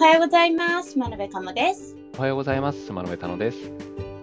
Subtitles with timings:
[0.00, 0.98] はようございます。
[0.98, 1.94] 真鍋かもです。
[2.16, 2.86] おはようございます。
[2.86, 3.70] スマノベタノです。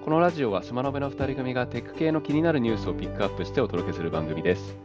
[0.03, 4.75] このラジオはスマノベの2人組がテック系の気になるニュースをピックアップしてお届けする番組です。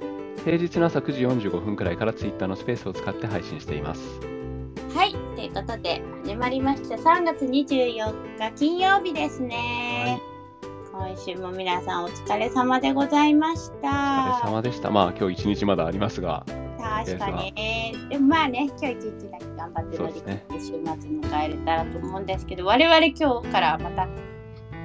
[0.44, 4.02] 平日の朝9時45分くらいから Twitter のスペースを使って配信しています。
[4.94, 10.20] はい、ということで始まりました3月24日金曜日ですね。
[10.92, 13.88] 今週も皆さんお疲れ様でございましお疲れ
[14.42, 14.46] た。
[14.46, 14.90] 様でした。
[14.90, 16.44] まあ今日一日まだありますが、
[17.04, 17.92] 確かにね。
[18.10, 24.08] でもまあね、今日一日だけ頑張って乗り切って週末迎えれたらと思うんですけど、我々今日からまた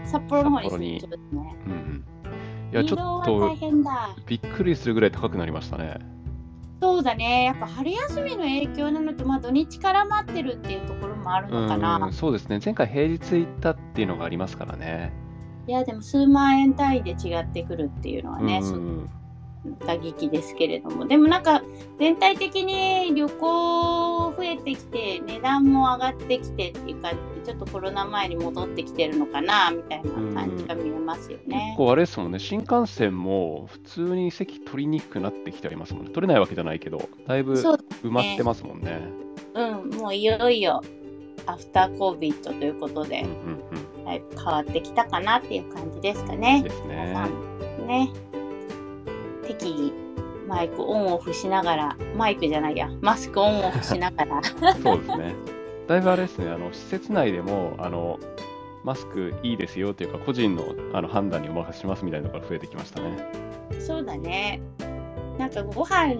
[0.05, 1.55] 札幌の方に出張ですね。
[1.65, 2.05] うんうん。
[2.71, 4.15] いや、ちょっ移動は大と変だ。
[4.25, 5.99] びっくりするぐらい高くなりましたね。
[6.81, 7.45] そうだね。
[7.45, 11.97] やっぱ春休みの影響なのと、まあ土日から待ってるっていうところもあるのかな。
[11.97, 12.59] うん、そうですね。
[12.63, 15.11] 前回平日行ったっていうのがありますからね。
[15.67, 18.61] いやでも数万円単位で違ってくるっていうのはね、
[19.85, 21.63] 打撃ですけれどもでもなんか
[21.99, 31.77] 全体的に旅行増えてきて値段も上がってきてっていう感じでちょっとコロナ前に戻ってきてるのかなみたいな感じが見えますよね結。
[31.77, 36.11] 構あれですもんね、新幹線も普通に席取りにくくなってきてありますもんね。
[36.11, 39.01] 取れないわけじゃないけど、だいぶ埋まってますもんね。
[39.53, 40.83] うん、もういよいよ
[41.45, 46.39] アフターコービットということでうん、うんだいぶ変わってきたかなっていう感じですかうん。
[46.39, 46.63] ね。
[46.63, 47.29] です皆ね
[47.87, 48.09] ね
[49.57, 49.93] 適宜
[50.47, 55.35] マイクオンオフしながらマイクじゃないやマスクオンオフしながらそうですね。
[55.87, 58.19] だいぶあれですね、あの施設内でもあの
[58.83, 63.47] マスクいいですよっていうか、個人のあの判断にお任せしますみたいなのが増えてきましたね。
[63.79, 64.61] そうだね
[65.37, 66.15] なんかご飯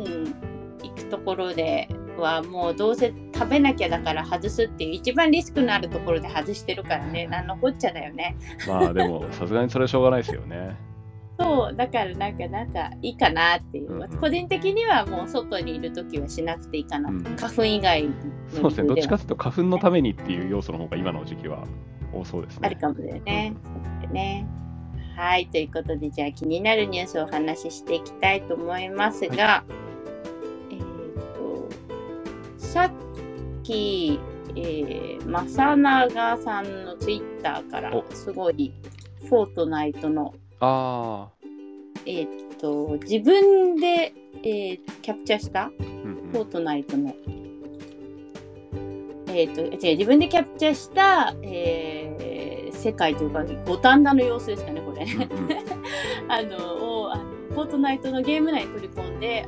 [0.84, 8.36] 行くところではもうどうせ食べなきゃだから外すっていう一番リスクのあるところで外してるからね なんのこっちゃだよね
[8.68, 10.87] まあでも、さすがにそれはしょうがないですよね。
[11.40, 17.24] そうだからなんかなんかいいかなっていう、うんうん個人的にはもう外にいる時はしなくていいかな、うん。
[17.24, 18.12] 花粉以外の
[18.52, 21.64] そうですね、どっちか理というと花粉のためにっていう要素の方が今の時期は
[22.14, 22.60] 多そうですね。
[22.64, 23.54] あるかもだよね。
[23.64, 24.48] そうだね。
[25.16, 25.48] はい。
[25.48, 29.64] ということでじゃあ気になるニュースをお話ししていきたいと思いますが、
[30.72, 30.80] えっ、
[31.36, 31.70] と
[32.58, 32.92] さっ
[33.64, 34.20] き、
[34.56, 38.06] えー、正永さんのツイッターからお。
[38.12, 38.74] すごい
[39.28, 41.30] フォートナイトのあ
[42.06, 42.28] えっ、
[42.60, 44.14] と自分で、
[44.44, 45.64] えーキャプチャーした？
[45.64, 46.30] あ、うん。
[46.32, 47.14] フォートナイトの、
[49.28, 52.08] えっ、と、違う、自分でキャプチャーした、えー
[52.78, 55.04] 世界というか、五反田の様子ですかね、これ。
[55.04, 55.30] うんうん。
[56.32, 59.48] あの、を、あの、フォートナイトのゲーム内に取り込んで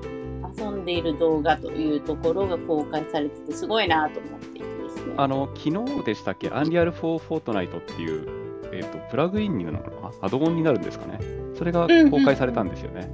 [0.58, 5.14] 遊んでいる動画というところが公開されてて、すごいなと思っていてですね。
[5.16, 8.28] あの昨日でしたっけ、 Unreal for Fortnite っていう、
[8.72, 11.20] えー、とプラグインになるのかな、アドオンになるんですかね、
[11.56, 13.10] それが公開されたんですよね。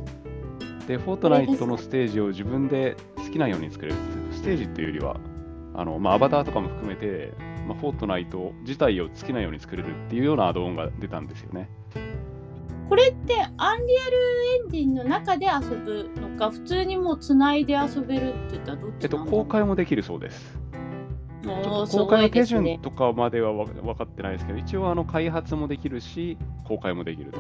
[0.87, 3.97] で、フォートナイトのステージを自分で好きなように作れる、
[4.31, 5.17] ステージっていうよりは、
[5.73, 7.33] あのまあ、アバターとかも含めて、
[7.67, 11.69] まあ、フォートナイト自体を好きなように作れるっていうようなアドオンが出たんですよね。
[12.87, 14.17] これって、アンリアル
[14.63, 20.59] エンジンの中で遊ぶのか、普通にもう繋いで遊べるって言ったらどっえっと、公開もできるそうです。
[21.45, 27.39] 公開の手順とかまではわ分かってないですけど、一応あの開発もできるし、公開もできると。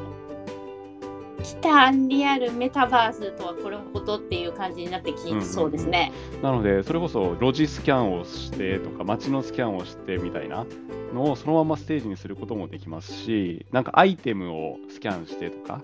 [1.43, 6.11] 来たアンリアルメタバースとはこれほどっていう感じになってきそうですね。
[6.41, 10.65] なので、それこそ路地スキャンをしてとか、街のスキャンをしてみたいな
[11.13, 15.83] のをそのままステージにすることもできますし、なんかアイテムをスキャンしてとか、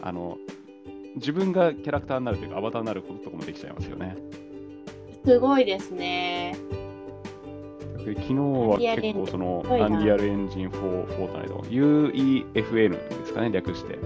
[0.00, 0.38] あの
[1.14, 4.16] 自分がキャラクターになるというか、アバターになることとかもできちゃいますよね。
[5.24, 6.56] すごいですね。
[8.04, 13.94] で昨日は結構その Unreal Engine for Fortnite、UEFN ですかね、略して。
[13.94, 13.98] っ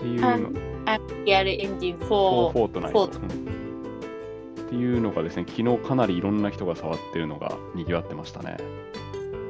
[0.00, 2.10] ていうアの、ンリアルエンジンフォー
[2.50, 2.52] 4。
[2.52, 3.04] フォートナイト。
[3.06, 8.58] っていうのがですね、昨日かなりいろんな人が触ってるのが賑わってましたね。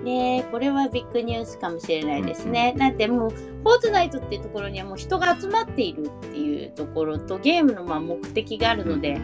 [0.05, 2.75] ねこれはビッグニュースかもしれないですね。
[2.79, 9.19] だってもう、フォートナイトっていうところにはもう人が集まっているっていうところと、ゲームのまあ目的があるので、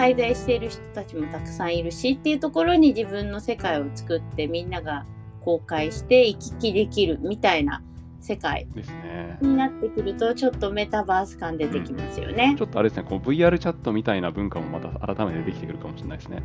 [0.00, 5.04] 滞在している人たちもたくさんいるしっていうところに自分の世界を作ってみんなが
[5.44, 7.82] 公開して行き来できるみたいな
[8.18, 9.38] 世界ですね。
[9.42, 12.54] になってくるとちょっとメタバース感出てきますよね。
[12.56, 16.42] ちょっとあれですね、こう VR チャットみたいな文化もまた改めてできてくるかもしれないですね。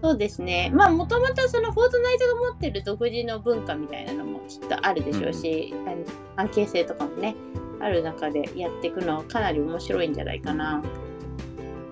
[0.00, 0.70] そうですね。
[0.72, 5.96] まあもともとそのフォートナイトが持ってる独自の文化みたいなのもきっとあるでしょうし、あの
[6.36, 7.34] 関係性とかもね
[7.80, 10.82] ある中でやっていくのはかなり面白いんじゃないかな。
[10.82, 11.07] で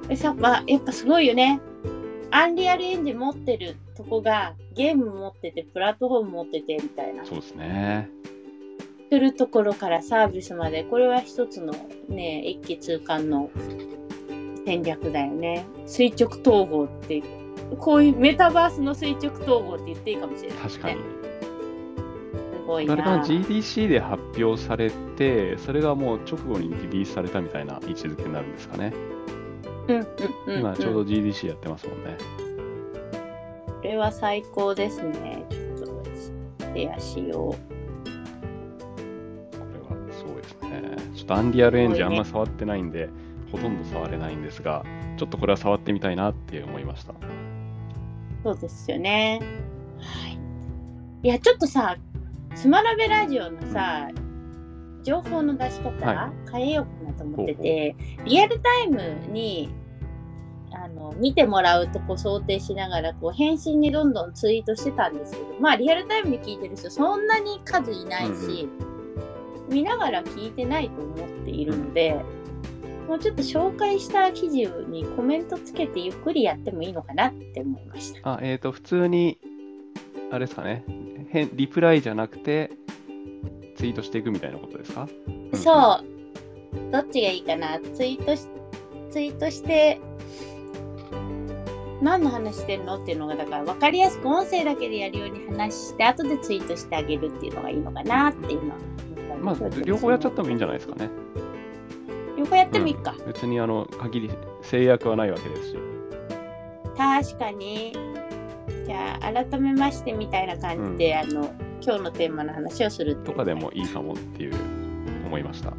[0.09, 1.61] やっぱやっぱすごいよね。
[2.31, 8.11] アンリアルエンジン持ってるとこがゲーム持っててプラットフォーム持っててみたいなそうですね。
[9.11, 11.73] するところからサービスまでこれは一つの
[12.09, 13.51] ね一気通貫の
[14.67, 17.23] 戦略だよね垂直統合って
[17.79, 20.97] こういうメタバースの垂直統合って言っていいかもしれない、ね、確かに。
[20.97, 21.03] す
[22.67, 22.93] ごいな。
[22.93, 28.93] あれかな、GDC で発表されて、それがもう直後にリリースされたみたいな位置づけになるんですかね。
[29.89, 30.07] うんうん
[30.47, 30.61] うん、うん。
[30.61, 32.17] 今ちょうど GDC やってますもんね。
[33.67, 35.45] これは最高ですね。
[35.51, 37.53] ちょっとシェアしよう。
[37.53, 37.59] こ
[39.73, 40.83] れはそうですね。
[41.15, 43.09] ちょっとアンリアルエンジンあんま触ってないんで、
[43.53, 44.85] ほとんど触れないんですが、
[45.17, 47.15] ちょっとこれは触ってみたいなって思いました。
[48.43, 49.41] そうですよね。
[49.99, 50.39] はい。
[51.23, 51.97] いや、ちょっとさ、
[52.55, 54.09] スマラベラジオのさ、
[55.07, 59.01] 情報の出し方、は変えようかなと思ってて、リアルタイム
[59.31, 59.69] に
[60.73, 68.69] あの見てもらうとこ想定しながらこう返信にどんどんツイートしてたんですけど、まあリアルタイムに聞いてる人そんなに数いないし、
[69.71, 72.21] 見ながら聞いてないと思っているので、
[73.07, 78.33] もうちょっと紹介した記事にコメントつけてゆっくりやってもいいのかなって思いました。
[78.33, 79.39] あ、えっ、と、普通に、
[80.33, 80.85] あれですかね、
[81.31, 82.73] 変リプライじゃなくて、
[83.77, 85.09] ツイートしていくみたいなことですか？
[85.55, 86.93] そう。
[86.93, 87.79] どっちがいいかな？
[87.79, 88.47] ツイートし、
[89.11, 90.01] ツイートして、
[92.03, 93.03] 何の話してるの？
[93.03, 98.77] っていうのが、だから分かりやすく音声だけでやるように話して、後でツイートしてあげるっていうのがいいのかなっていうのは
[99.39, 101.11] まあ、両方やっちゃってもいいんじゃゃないですかね。
[102.37, 103.15] 両方やってもいいか。
[103.27, 104.31] 別にあの限り
[104.63, 105.77] 制約はないわけですし。
[106.97, 107.95] 確かに。
[108.87, 111.51] じゃあ、改めましてみたいな感じで、あの、
[111.83, 114.55] 今日のテーマの話をするとかでもいいかもっていう
[115.27, 115.73] 思いました。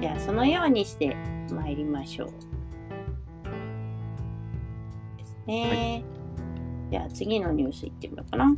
[0.00, 1.16] じゃあ、そのようにして
[1.50, 2.30] 参りましょう。
[5.16, 6.04] ですね。
[6.90, 8.54] じゃあ、次のニュースいってみようかな。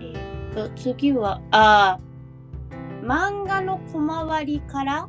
[0.00, 2.12] えーっと、次は、あー
[3.06, 5.08] 漫画の小回りから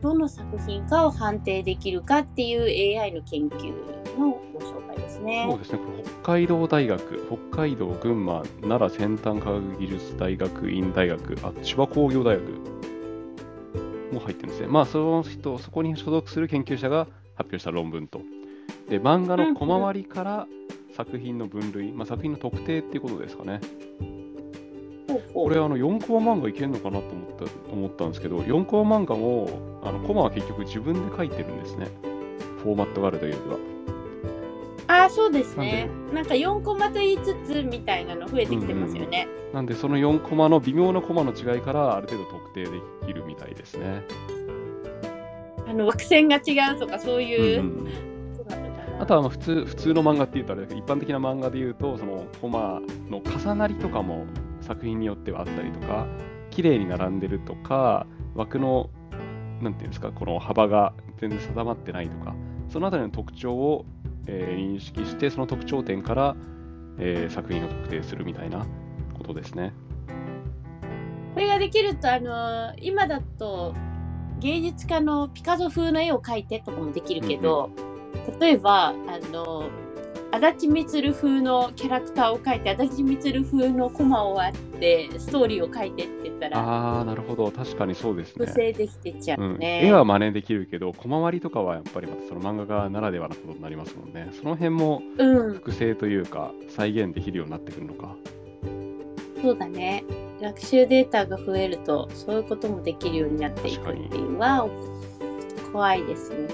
[0.00, 3.72] どの作品かを判定できるかっていう AI の研究
[4.18, 5.46] のご紹介ですね。
[5.48, 5.80] そうですね、
[6.22, 12.42] 北海道大学、北海道、群馬、奈良先端科学技術大学院大学、あ千葉工業大学
[14.12, 14.68] も入ってるんですね。
[14.68, 18.20] まあ、その人、そこに所属する研究者が発表した論文と。
[18.88, 20.46] で、漫画の小回りから
[20.96, 23.60] 作品の分類、まあ、作品の特定っていうことですかね。
[25.34, 29.48] これ、あの4コマ漫画いけるのかなと思った思ったんですけど、4コマ漫画も、
[29.82, 31.88] あのコマは結局自分で書いてるんですね。
[32.62, 33.58] フォーマットがあるというよりは。
[34.88, 35.88] ああ、そうですね。
[36.12, 39.26] なんか4コマと言いつつみたいなの増えてきてますよね。
[39.52, 42.70] なんで、その4コマの微妙なコマの違いから、ある程度特定で
[43.06, 44.02] きるみたいですね。
[45.68, 47.62] あの枠線が違うとかそういうう。
[47.62, 47.86] ん
[48.36, 54.26] ことなのかなあとはまあ普通普通の漫画っていうとあれだけど、一般的な漫画でいうと、そのコマの重なりとかも
[54.72, 56.06] 作品によってはあったりとか、
[56.50, 58.90] 綺麗に並んでるとか、枠の、
[59.60, 62.34] なんていうんですか、この幅が全然定まってないとか、
[62.68, 63.84] そのあたりの特徴を、
[64.26, 66.36] えー認識して、その特徴点から、
[66.98, 68.66] えー作品を特定するみたいな
[69.14, 69.72] ことですね。
[71.34, 73.74] これができると、あの今だと
[74.40, 77.70] 芸術家のピカソ風の絵を描いてとかもできるけど、
[78.40, 78.94] 例えばあ
[79.32, 79.64] の
[80.34, 87.50] 足立満風のキャラクターを描いて足立満風のコマを割ってストーリーを描いてって言ったらああ、なるほど。
[87.50, 88.52] 確かにそうですね複。
[88.52, 89.86] 製できてちゃう、うんね。
[89.86, 94.30] 絵は真似できるけど、コマ割りとかはやっぱりまたその漫画家ならではなことになりますもんね。
[94.32, 98.16] その辺もうん、複製というか、再現できるようになってくるのか。
[99.42, 100.04] そうだね。
[100.40, 104.68] 学習データが増えるとそういうこともできるようになっていくっていうのは
[105.72, 106.48] 怖いですね。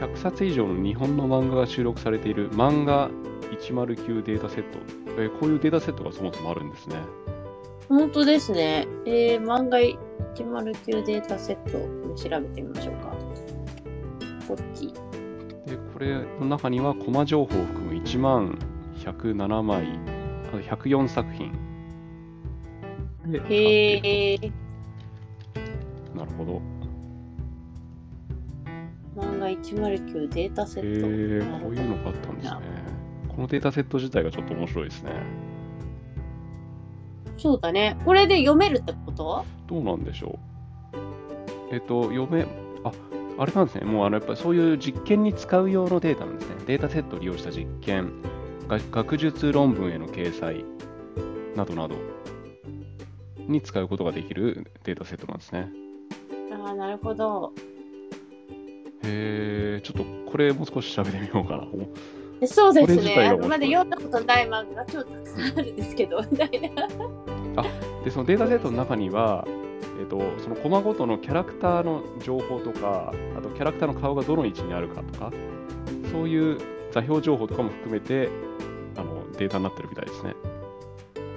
[0.00, 3.10] 100冊以上の日本の漫画が収録されている漫画
[3.50, 4.78] 109データセット。
[5.18, 6.96] えーこういうデータセットがそもそもあるんですね。
[7.88, 8.86] 本当ですね。
[9.04, 9.78] えー、漫画
[10.34, 13.12] 109データセットを調べてみましょうか。
[14.48, 14.86] こっち。
[15.66, 18.58] で、これの中にはコマ情報を含む1万
[18.96, 19.86] 107枚、
[20.46, 21.52] あと104作品。
[23.26, 24.52] でへえ。
[26.14, 26.79] なるほど。
[29.62, 31.06] 漫画109データセへット。
[31.06, 32.60] えなるほどこういうのがあったんですね。
[33.28, 35.12] このデータセット自体がちょっと面白いですね。
[37.36, 37.96] そうだね。
[38.04, 39.44] これで読めるってこと？
[39.66, 40.38] どうなんでしょ
[40.92, 41.74] う。
[41.74, 42.46] えっと、読め、
[42.84, 42.92] あ、
[43.38, 43.84] あれなんですね。
[43.86, 46.56] もうあのやっぱりそういう実験に使う用のデータなんですね。
[46.66, 48.12] データセットを利用した実験、
[48.70, 50.64] が学術論文への掲載
[51.56, 51.96] などなど
[53.48, 55.68] に使うことができるデータセットなんですね。
[56.52, 57.52] ああ、なるほど。
[59.10, 61.66] へえ、ちょっとこれもう少し調べてみようかな。
[62.42, 66.88] おそうですねが面白いまだ読んだことない漫画が超たくさんあるんですけどみたいな
[68.02, 69.46] で、そのデータセットの中には、
[70.00, 75.30] えっと、そのコマごとのキャラクターの情報とか、あとキャラクターの顔がどの位置にあるかとか、
[76.10, 76.58] そういう
[76.92, 78.30] 座標情報とかも含めて
[78.96, 80.34] あのデータになってるみたいですね。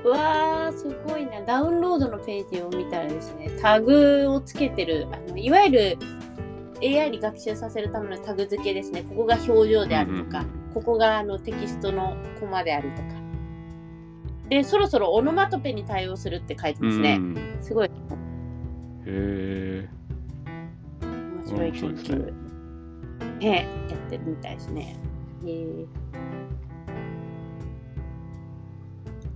[0.06, 5.98] うわーすごいなダウンロードのページを見たらですねタグをつけてるあのいわゆる
[6.84, 9.04] AI に学習させるためのタグ付けですね。
[9.04, 13.10] ここが表情であるとか、うんここがあのテキストのコマであるとか。
[14.50, 17.58] でそろそろオノマトペに対応するって書いてますね、うん。
[17.62, 17.88] すごい。
[17.88, 17.92] へ
[19.06, 19.90] え。
[21.02, 21.96] 面白い研究。
[21.96, 22.16] です
[23.40, 24.96] ねやってるみたいですね。
[25.46, 25.86] へえ。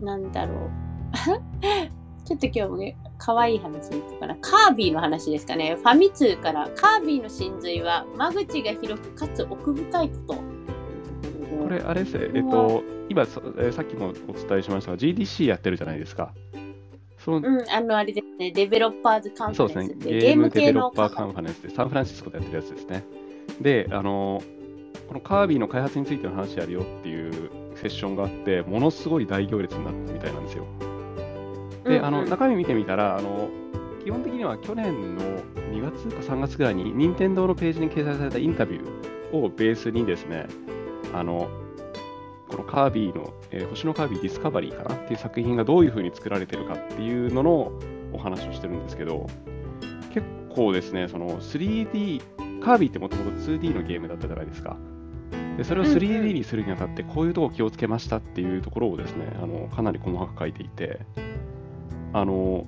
[0.04, 0.70] なんだろう。
[2.26, 4.36] ちょっと今日もね可愛い話いくかな。
[4.38, 5.76] カービィの話ですかね。
[5.76, 6.70] ファミ通から。
[6.76, 10.34] カービィの真髄は間口が広くかつ奥深いこと。
[10.36, 13.42] これ、あれですね、えっと、今、さ
[13.82, 16.34] っきもお伝えしましたが、GDC やってるじゃないですか。
[17.28, 18.52] そのうんあのあれですね。
[18.52, 21.62] デベロッパーズカンファレンスってゲームデベロッパーカンファレンス。
[21.62, 23.04] でサンフランシスコでやってるやつですね。
[23.60, 24.42] で、あの
[25.10, 30.66] このカービィの開発についての話やるよっていうセッションがあって、ものすごい大行列になったみたいなんですよ。
[31.88, 33.50] で、あの中身見てみたら、あの
[34.04, 35.22] 基本的には去年の
[35.72, 40.48] 2月か3月ぐらいに、任天堂のページに掲載されたインタビューをベースにですね、
[41.14, 41.50] あの
[42.48, 44.96] このカービィの、えー星のカービィディスカバリーかな？
[44.96, 47.72] っていう作品がどういうふうに作られてるかっていうのの
[48.14, 49.28] お話をしてるんですけど、
[50.14, 50.26] 結
[50.56, 52.22] 構ですね、その 3D、
[52.62, 54.78] カービィってもともと 2D のゲームだったじゃないですか。
[55.58, 55.98] でそれをうんうん。
[55.98, 61.02] 3D にするにあたって、こういうとこ気をつけましたっていうところをですね、あのかなり細かく書いていて、
[62.20, 62.66] あの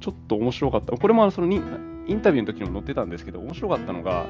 [0.00, 1.60] ちょっと面白かった、これもあのそのに
[2.06, 4.26] インタビューの時にも載ってたんですけど、面白かったのが、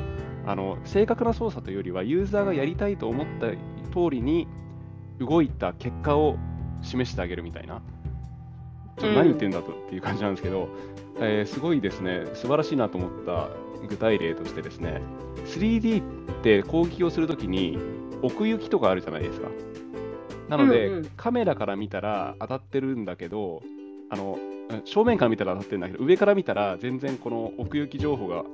[0.46, 3.48] あの正確な操作というよりは、ユーザーがやりたいと思った
[3.92, 4.48] 通りに
[5.18, 6.36] 動いた結果を
[6.82, 7.80] 示してあげるみたいな。
[8.98, 10.68] ちょっと何言ってんだとっていう感じなんですけど、
[11.20, 13.48] えーすごいですね、素晴らしいなと思った
[13.88, 15.00] 具体例としてですね、
[15.46, 17.78] 3D って攻撃をするときに
[18.22, 19.48] 奥行きとかあるじゃないですか。
[20.48, 23.62] なので、うんうんカメラから見たら当たってるんだけど、
[24.10, 24.38] あの
[24.84, 28.44] 正面から見たら当たってるんだけど、上から見たら全然この奥行き情報が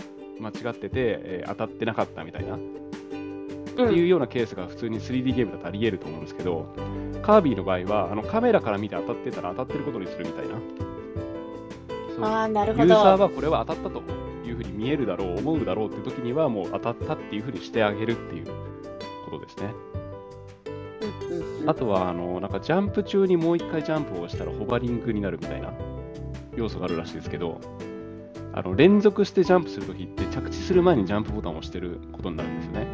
[0.40, 2.56] 間違ってて、えー当たってなかったみたいな。
[2.56, 2.58] っ
[3.78, 6.66] ていうようなケースが普通に 3D ゲームだとあり得ると思うんですけど、
[7.22, 10.54] カービィの場合はあのカメラから見て当たってたら当たってることにするみたいな。
[12.28, 14.02] ああなるユーほどザーはこれは当たったと
[14.46, 18.46] いうふうに見えるだろう、思うだろうっていう時にはもう当たったっていうふうにしてあげるっていう
[19.26, 19.74] ことですね。
[21.66, 25.72] あとはあのなんかジャンプ中にもう一回ジャンプをしたらホバリングになるみたいな
[26.56, 27.60] 要素があるらしいですけど、
[28.52, 32.86] あの連続してジャンプするときって着地する前にジャンプボタンを押してることになるんですよね。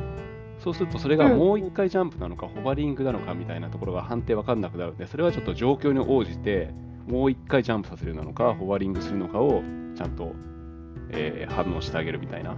[0.59, 6.73] そうするとそれがもう一回ジャンプなのか、ホバリングなのかみたいなところが判定わかんなくなるので、それはちょっと状況に応じて、
[7.09, 9.62] もう一回ジャンプさせるなのか、ホバリングするのかを
[9.97, 10.35] ちゃんと、
[11.11, 12.57] えー反応してあげるみたいな、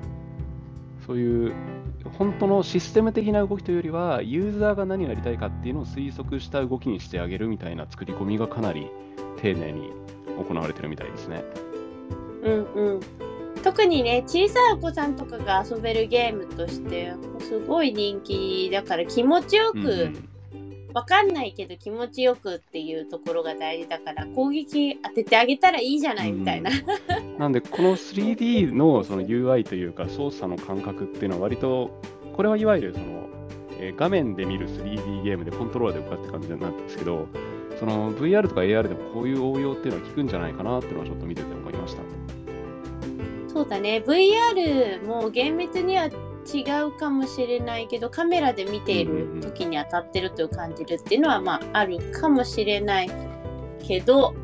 [1.07, 1.53] そういう
[2.19, 8.91] 本当のシステム的な動きというよりは、ユーザーが何をやりたいかっていうのを推測した動きにしてあげるみたいな作り込みがかなり
[9.41, 9.91] 丁寧に
[10.39, 11.45] 行われてるみたいですね。
[12.43, 13.01] うんうん、
[13.63, 20.13] 特にね小さいお子さんとかが遊べるゲームとしてすごい人気だから気持ちよく、
[20.95, 26.71] んわかんないけど気持ちよくっていうところが大事だから攻撃当ててあげたらいいじゃないみたいな。
[27.39, 31.91] なんで、この 3D のその UI というか操作の感覚っていうのは割と、
[32.35, 33.29] これはいわゆるその、
[33.81, 37.27] えー画面で見る 3D ゲームでコントローラーで動かって感じなんですけど、
[37.79, 42.03] その VR とか AR でもこういう応用っていうのは効くんじゃないかなっていうのはちょっと見てて思いました。
[43.53, 46.11] そうだね VR も厳密には
[46.47, 53.11] 違うかもしれないけどカメラで見ている時に当たってると感じるっていうのはまああるかもしれない
[53.87, 54.35] けど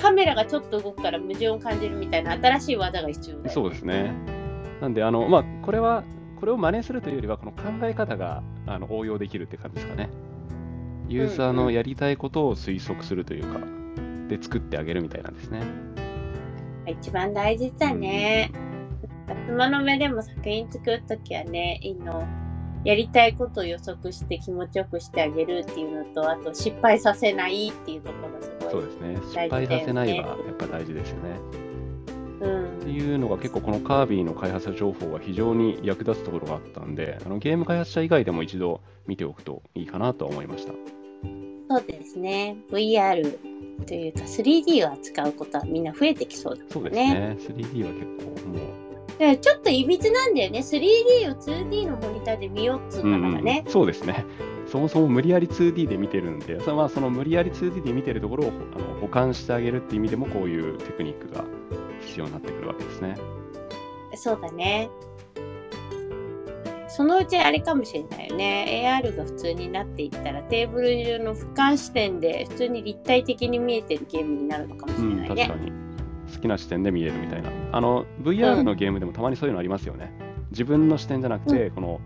[0.00, 4.12] カメラがちょっと動くから矛盾を感じるみたいな新しい技が必要だよねそうですね。
[4.82, 6.02] なんで、あの、まあ、これは、
[6.40, 10.10] これを真似するというよりは、この考え方があの応用できるって感じですかね。
[11.08, 13.60] ユーザーのやりたいことを推測するというか、
[14.28, 15.62] で作ってあげるみたいなんですね。
[16.86, 18.50] 一番大事だね。
[19.46, 22.26] 妻の目でも作品作るときはね、いいの
[22.84, 28.70] やりたいことを予測して気持ちよくしてあげるっていうのと、あと失敗させないっていうところがすごい。
[28.72, 29.16] そうですね。
[29.22, 31.30] 失敗させないはやっぱ大事ですよね。
[32.40, 40.72] うんっていうのが結構このカービィの開発者情報は非常に役立つところがあったんで、あのゲーム開発者以外でも一度見ておくといいかなとは思いました。
[41.70, 42.56] そうですね。
[42.72, 43.22] VR
[43.86, 47.14] というか 3D を扱うことはみんな増えてきそうだそうですね。
[47.14, 47.36] ね。
[47.38, 48.91] 3D は結構もう
[49.22, 54.24] でちょっといびつなんだよね 3D を 2D のモニターで見ようっつうのからね、うん、そうですね
[54.66, 61.44] そもそも無理やり 2D で見てるんで、そのまあ、その無理やり 2D で見てるところをあの保管してあげるっていう意味でも、こういうテクニックが
[62.00, 63.16] 必要になってくるわけですね。
[64.14, 64.88] そうだね。
[66.88, 69.02] そのうちあれかもしれないよね。
[69.02, 75.26] AR が普通になっていったら、テーブル上の俯瞰視点で普通に立体的に見えてるゲームになるのかもしれないね。
[75.28, 75.91] うん、確かに。
[76.32, 77.50] 好きな視点で見えるみたいな。
[77.72, 80.12] あの、VR のゲームでもたまにそういうのありますよね。
[80.20, 82.00] うん、自分の視点じゃなくて、うん、この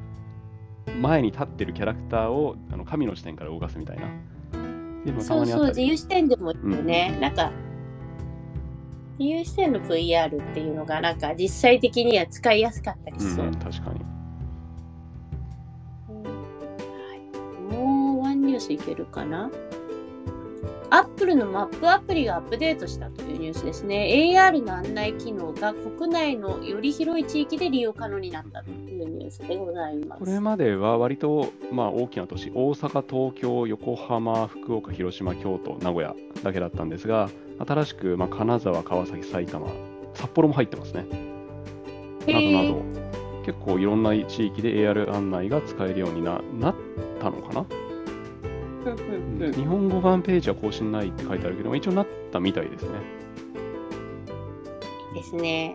[1.01, 4.09] 前に立ってるキャラクターをあの神の視点から動かすみたいな。
[5.21, 7.13] そうそう、自由視点でもいいよね。
[7.15, 7.53] うん、なんか、
[9.19, 13.47] 自由視点の VR っていうのが、なんか実際的には使いやすかったりしそう。
[13.47, 14.01] うん、確かに。
[16.09, 19.51] はい、もうワンニュースいけるかな？
[20.91, 24.33] アップルのマップアプリがアップデートしたというニュースですね。
[24.35, 30.21] AR の案内機能が国内のより広い地域で利用可能になったというニュースでございます。
[30.21, 37.29] これまでは割と、まあ、大きな都市、大阪、東京、横浜、福岡、広島、京都、名古屋だけだったんですが、
[37.67, 39.69] 新しく、まあ、金沢、川崎、埼玉、
[40.15, 41.07] 札幌も入ってますね。
[42.27, 42.83] などなど、
[43.45, 46.75] 結構いろんな地域で AR 案内が使えるようにななっ
[47.21, 47.67] たのかな？
[48.95, 52.91] 日本語版ページは更新ないって書いてあるけど、一応なったみたいですね。
[55.15, 55.75] ですね。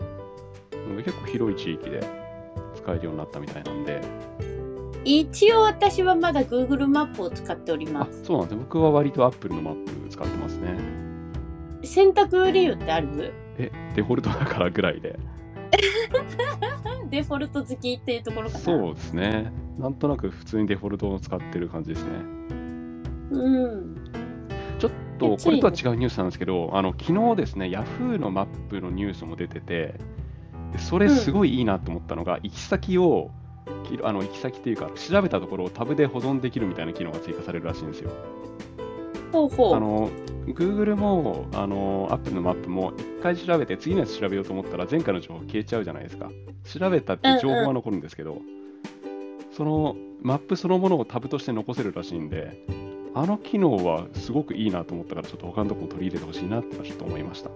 [1.04, 2.00] 結構広い地域で
[2.76, 4.02] 使えるようになったみたいなんで。
[5.04, 8.24] 一応私はまだ Google マップを使っております。
[8.24, 10.78] そうなんです僕は割と Apple のマップ使ってますね。
[11.84, 13.34] 選択理由ってある？
[13.58, 15.20] え、デフォルトだからぐらいで。
[17.10, 18.60] デフォルト好きっていうところかな。
[18.60, 19.52] そうですね。
[19.80, 22.12] なんとなく普通にデフォルトを使ってる感じですね。
[23.32, 23.96] うん、
[24.80, 29.96] ちょっとこれとは違うニュースなんですけど、あの昨日ですね、ヤフーのマップのニュースも出てて、
[30.78, 33.32] それすごいいいなと思ったのが、うん、行き先を
[34.04, 38.12] あの行き先っていうか、調べたところをタブで保存できるみたいな機能が追加されるらしいんですよ。
[39.32, 40.10] ほうほうあの
[40.48, 46.30] Google もあの Apple のマップも1回調べて次のやつ調べようと思ったら前回の情報消えちゃうじゃないですか。
[46.66, 48.44] 調べたって情報は残るんですけど、うんうん、
[49.56, 52.66] そのマップそのものをタブとして残せるらしいんで、
[53.14, 57.50] あの機能はすごくいいなと思ったから、ちょっと他のところ取り入れてほしいなってちょっと思いました。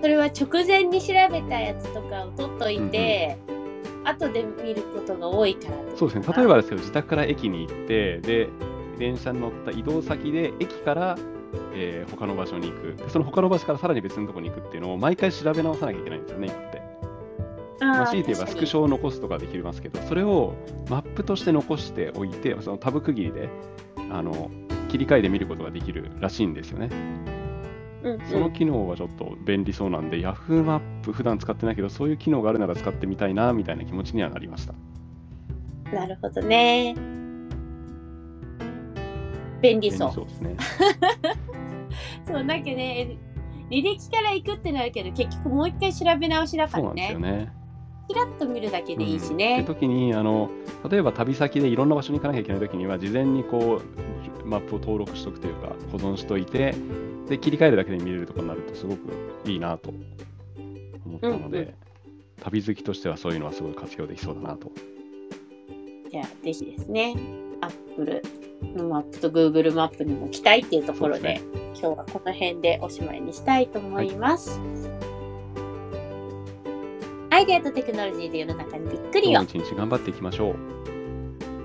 [0.00, 6.34] それは直前に調べたやつとかを取っといて、うんうん、後で見ることが多いからそうですね。
[6.34, 8.48] 例えばですけど、自宅から駅に行って、で、
[8.98, 11.18] 電車に乗った移動先で、駅から、
[11.74, 13.10] えー、他の場所に行く。
[13.10, 16.80] その他の場所からさらに別のところに行くっていうのを毎回調べ直さなきゃいけないんですよね、今って。
[17.80, 20.54] まあ、強いて言えばスクショを残すとかできますけど、それを
[20.88, 23.48] マップとして残しておいて、そのタブ区切りで
[24.10, 24.50] あの
[24.88, 26.88] 切り替えで見ることができるらしいんですよね。
[26.92, 34.74] うんうん、その機能はちょっと便利そうなんで、Yahoo マップ普段使ってないけど、そういう機能があるなら使ってみたいなみたいな気持ちにはなりました。
[35.92, 36.94] なるほどね。
[39.60, 40.12] 便利そう。
[40.12, 40.56] そうですね。
[42.26, 43.18] そう、なんかね、
[43.70, 47.08] 履歴から行くってなるけど、結局もう一回調べ直しだからね。
[47.10, 47.59] そうなんですよね。
[48.10, 49.58] キラッと見るだけでいいしね。
[49.60, 50.50] うん、時にあの
[50.90, 53.80] 例えば旅先でいろんな場所に行かなきゃいけない時には事前にこ
[54.44, 56.74] うマップを登録しとくというか保存しといて
[57.28, 59.12] で切り替えるだけで見れるとかになるとすごく
[59.44, 59.90] いいなと
[61.06, 61.74] 思ったので、うんうん、
[62.42, 64.72] 旅好きとしてはそういうのはすごい活用できそうだなと。
[66.10, 67.14] じゃあぜひですね
[67.60, 68.22] アップル
[68.74, 71.42] のマップと Google マップにも期待っていうところで、ね、
[71.80, 74.58] 今日はこの辺でおしまいにしたいと思います。
[74.58, 75.09] はい
[77.40, 79.42] アイデアとテクノロジーで世の中にびっくりを。
[79.42, 80.56] 一日頑張っていきましょう。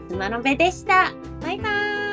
[0.09, 1.11] スマノベでした。
[1.41, 2.04] バイバーイ。